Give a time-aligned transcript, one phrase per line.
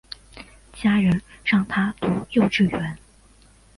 [0.73, 2.97] 家人让她读幼稚园